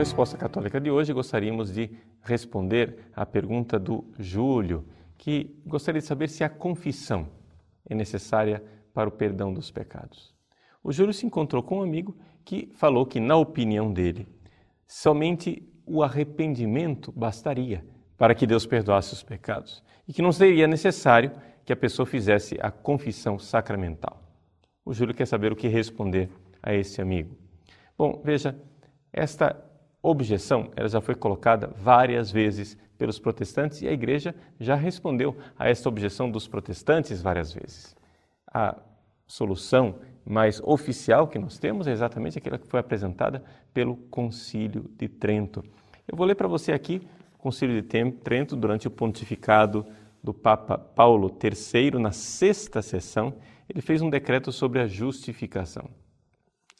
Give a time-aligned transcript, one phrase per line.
[0.00, 1.90] Resposta Católica de hoje, gostaríamos de
[2.22, 4.88] responder à pergunta do Júlio,
[5.18, 7.28] que gostaria de saber se a confissão
[7.84, 10.34] é necessária para o perdão dos pecados.
[10.82, 12.16] O Júlio se encontrou com um amigo
[12.46, 14.26] que falou que, na opinião dele,
[14.86, 17.84] somente o arrependimento bastaria
[18.16, 21.30] para que Deus perdoasse os pecados e que não seria necessário
[21.62, 24.22] que a pessoa fizesse a confissão sacramental.
[24.82, 26.30] O Júlio quer saber o que responder
[26.62, 27.36] a esse amigo.
[27.98, 28.58] Bom, veja,
[29.12, 29.68] esta
[30.02, 35.68] objeção ela já foi colocada várias vezes pelos protestantes e a igreja já respondeu a
[35.68, 37.96] esta objeção dos protestantes várias vezes.
[38.46, 38.76] A
[39.26, 43.42] solução mais oficial que nós temos é exatamente aquela que foi apresentada
[43.72, 45.64] pelo Concílio de Trento.
[46.06, 47.00] Eu vou ler para você aqui
[47.34, 49.86] o Concílio de Trento durante o pontificado
[50.22, 53.34] do Papa Paulo III, na sexta sessão,
[53.68, 55.88] ele fez um decreto sobre a justificação.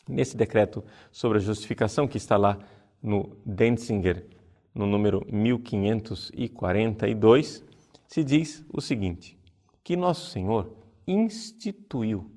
[0.08, 2.58] Nesse decreto sobre a justificação, que está lá
[3.02, 4.24] no Denzinger,
[4.74, 7.62] no número 1542,
[8.06, 9.38] se diz o seguinte:
[9.82, 10.74] que Nosso Senhor
[11.06, 12.30] instituiu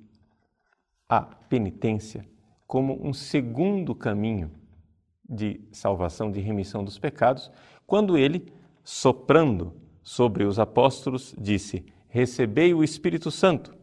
[1.08, 2.28] a penitência
[2.66, 4.50] como um segundo caminho
[5.30, 7.52] de salvação, de remissão dos pecados,
[7.86, 8.52] quando ele,
[8.84, 13.76] soprando sobre os apóstolos, disse: Recebei o Espírito Santo.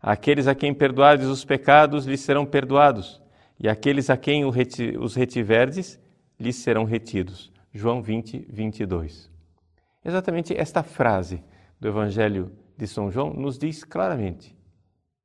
[0.00, 3.22] Aqueles a quem perdoardes os pecados lhes serão perdoados,
[3.58, 6.00] e aqueles a quem os retiverdes
[6.42, 7.52] lhes serão retidos.
[7.72, 9.30] João 20, 22.
[10.04, 11.42] Exatamente esta frase
[11.80, 14.56] do Evangelho de São João nos diz claramente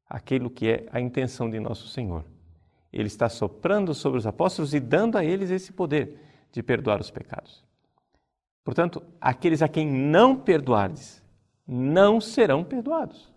[0.07, 2.23] aquilo que é a intenção de nosso Senhor.
[2.93, 6.19] Ele está soprando sobre os apóstolos e dando a eles esse poder
[6.51, 7.63] de perdoar os pecados.
[8.63, 11.23] Portanto, aqueles a quem não perdoardes
[11.67, 13.33] não serão perdoados.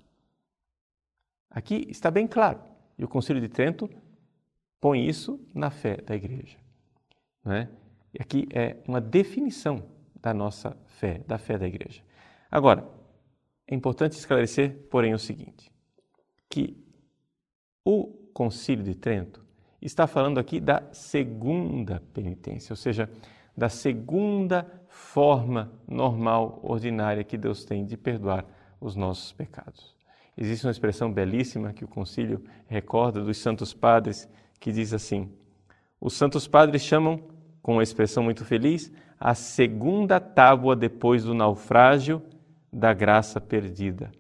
[1.50, 2.60] Aqui está bem claro.
[2.96, 3.90] E o Concílio de Trento
[4.80, 6.59] põe isso na fé da igreja.
[7.44, 7.68] Né?
[8.12, 9.82] E aqui é uma definição
[10.20, 12.02] da nossa fé, da fé da igreja.
[12.50, 12.86] Agora,
[13.66, 15.72] é importante esclarecer, porém, o seguinte:
[16.48, 16.76] que
[17.84, 19.44] o Concílio de Trento
[19.80, 23.08] está falando aqui da segunda penitência, ou seja,
[23.56, 28.44] da segunda forma normal, ordinária que Deus tem de perdoar
[28.80, 29.94] os nossos pecados.
[30.36, 34.28] Existe uma expressão belíssima que o concílio recorda dos santos padres
[34.58, 35.32] que diz assim:
[36.00, 37.22] Os santos padres chamam,
[37.60, 42.22] com uma expressão muito feliz, a segunda tábua depois do naufrágio
[42.72, 44.10] da graça perdida.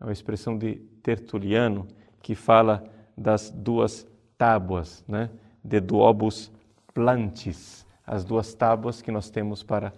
[0.00, 1.86] É uma expressão de Tertuliano
[2.20, 2.82] que fala
[3.16, 4.06] das duas
[4.36, 5.30] tábuas, né?
[5.64, 6.50] de duobus
[6.92, 9.92] plantis, as duas tábuas que nós temos para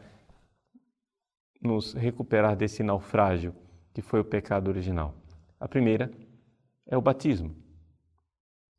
[1.63, 3.55] nos recuperar desse naufrágio
[3.95, 5.15] que foi o pecado original.
[5.59, 6.11] A primeira
[6.87, 7.57] é o batismo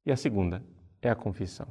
[0.05, 0.63] e a segunda
[1.01, 1.67] é a confissão.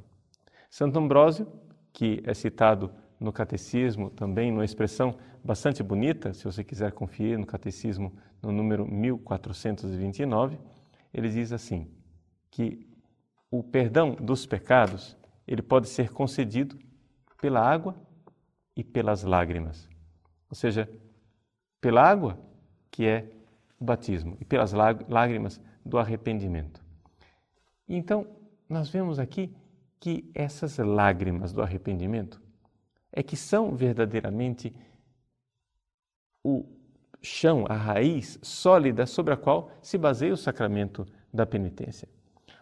[0.75, 1.47] Santo Ambrósio,
[1.93, 7.47] que é citado no catecismo também, numa expressão bastante bonita, se você quiser conferir no
[7.47, 8.13] catecismo
[8.43, 10.59] no número 1429,
[11.13, 11.89] ele diz assim:
[12.51, 12.89] que
[13.53, 16.77] o perdão dos pecados ele pode ser concedido
[17.41, 17.95] pela água
[18.75, 19.89] e pelas lágrimas.
[20.51, 20.91] Ou seja,
[21.81, 22.37] pela água,
[22.91, 23.31] que é
[23.79, 26.85] o batismo, e pelas lágrimas do arrependimento.
[27.89, 28.27] Então,
[28.69, 29.55] nós vemos aqui
[30.05, 32.39] que essas lágrimas do arrependimento
[33.11, 34.71] é que são verdadeiramente
[36.45, 36.67] o
[37.23, 42.07] chão, a raiz sólida sobre a qual se baseia o sacramento da penitência.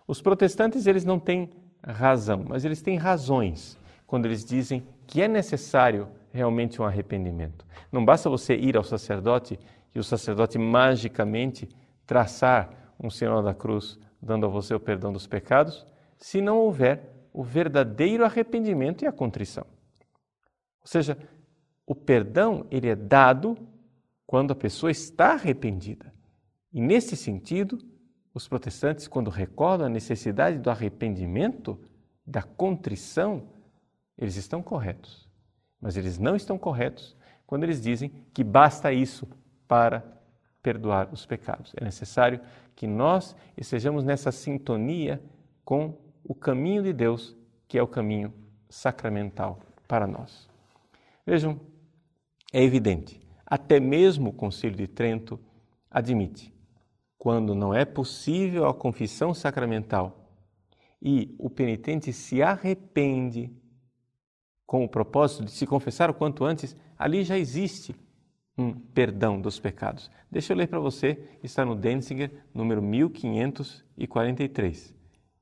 [0.06, 1.50] Os protestantes, eles não têm
[1.84, 3.76] razão, mas eles têm razões
[4.06, 7.66] quando eles dizem que é necessário realmente um arrependimento.
[7.90, 9.58] Não basta você ir ao sacerdote
[9.92, 11.68] e o sacerdote magicamente
[12.06, 15.84] traçar um sinal da cruz dando a você o perdão dos pecados,
[16.16, 19.66] se não houver o verdadeiro arrependimento e a contrição.
[20.80, 21.16] Ou seja,
[21.86, 23.56] o perdão ele é dado
[24.26, 26.12] quando a pessoa está arrependida.
[26.72, 27.78] E nesse sentido,
[28.34, 31.78] os protestantes, quando recordam a necessidade do arrependimento,
[32.26, 33.48] da contrição,
[34.16, 35.28] eles estão corretos.
[35.80, 37.16] Mas eles não estão corretos
[37.46, 39.28] quando eles dizem que basta isso
[39.68, 40.02] para
[40.62, 41.72] perdoar os pecados.
[41.76, 42.40] É necessário
[42.74, 45.22] que nós estejamos nessa sintonia
[45.64, 47.36] com o caminho de Deus,
[47.66, 48.32] que é o caminho
[48.68, 50.48] sacramental para nós.
[51.26, 51.60] Vejam,
[52.52, 55.38] é evidente, até mesmo o Concílio de Trento
[55.90, 56.54] admite,
[57.18, 60.18] quando não é possível a confissão sacramental
[61.00, 63.50] e o penitente se arrepende
[64.64, 67.96] com o propósito de se confessar o quanto antes, ali já existe
[68.56, 70.08] um perdão dos pecados.
[70.30, 74.94] Deixa eu ler para você, está no Denzinger, número 1543.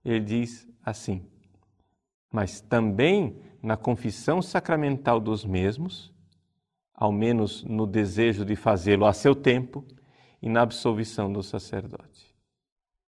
[0.04, 1.26] Ele diz assim:
[2.32, 6.12] Mas também na confissão sacramental dos mesmos,
[6.94, 9.84] ao menos no desejo de fazê-lo a seu tempo
[10.40, 12.34] e na absolvição do sacerdote.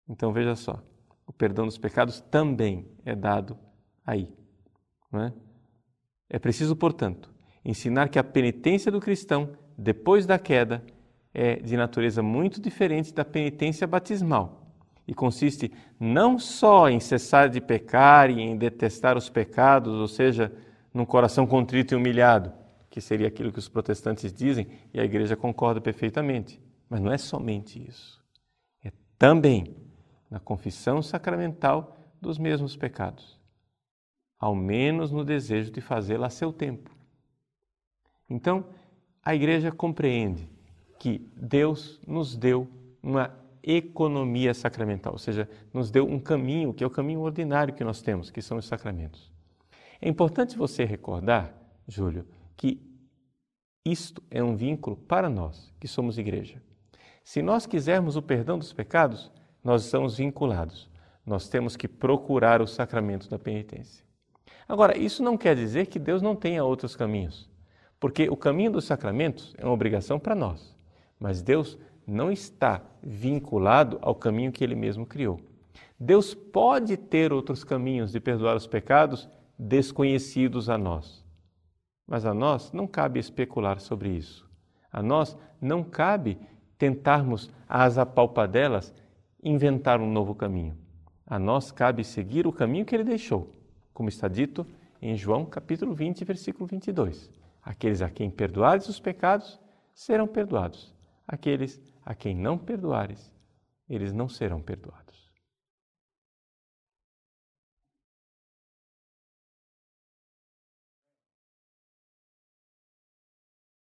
[0.08, 0.82] Então veja só,
[1.26, 3.56] o perdão dos pecados também é dado
[4.05, 4.32] aí.
[5.12, 5.32] Não é?
[6.28, 7.32] é preciso, portanto,
[7.64, 10.84] ensinar que a penitência do cristão depois da queda
[11.32, 14.69] é de natureza muito diferente da penitência batismal
[15.10, 20.52] e consiste não só em cessar de pecar e em detestar os pecados, ou seja,
[20.94, 22.52] num coração contrito e humilhado,
[22.88, 26.62] que seria aquilo que os protestantes dizem e a igreja concorda perfeitamente.
[26.88, 28.22] Mas não é somente isso.
[28.84, 29.74] É também
[30.30, 33.36] na confissão sacramental dos mesmos pecados,
[34.38, 36.88] ao menos no desejo de fazê-la a seu tempo.
[38.28, 38.64] Então,
[39.24, 40.48] a igreja compreende
[41.00, 42.68] que Deus nos deu
[43.02, 47.84] uma economia sacramental, ou seja, nos deu um caminho que é o caminho ordinário que
[47.84, 49.30] nós temos, que são os sacramentos.
[50.00, 51.54] É importante você recordar,
[51.86, 52.26] Júlio,
[52.56, 52.80] que
[53.84, 56.62] isto é um vínculo para nós, que somos igreja.
[57.24, 59.30] Se nós quisermos o perdão dos pecados,
[59.62, 60.90] nós estamos vinculados.
[61.24, 64.04] Nós temos que procurar o sacramento da penitência.
[64.66, 67.48] Agora, isso não quer dizer que Deus não tenha outros caminhos,
[67.98, 70.76] porque o caminho dos sacramentos é uma obrigação para nós,
[71.18, 71.78] mas Deus
[72.10, 75.40] não está vinculado ao caminho que ele mesmo criou.
[75.98, 79.28] Deus pode ter outros caminhos de perdoar os pecados
[79.58, 81.24] desconhecidos a nós.
[82.06, 84.48] Mas a nós não cabe especular sobre isso.
[84.92, 86.38] A nós não cabe
[86.76, 88.92] tentarmos, às apalpadelas,
[89.42, 90.76] inventar um novo caminho.
[91.24, 93.52] A nós cabe seguir o caminho que ele deixou,
[93.94, 94.66] como está dito
[95.00, 97.30] em João capítulo 20, versículo 22.
[97.62, 99.60] Aqueles a quem perdoares os pecados
[99.94, 100.98] serão perdoados.
[101.32, 103.32] Aqueles a quem não perdoares,
[103.88, 105.19] eles não serão perdoados.